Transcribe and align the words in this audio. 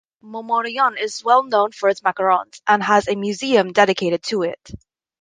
Montmorillon 0.23 0.99
is 0.99 1.23
well 1.23 1.43
known 1.43 1.73
for 1.73 1.87
its 1.87 2.01
macarons, 2.01 2.59
and 2.65 2.81
has 2.81 3.07
a 3.07 3.15
museum 3.15 3.71
dedicated 3.71 4.23
to 4.23 4.41
it. 4.41 4.71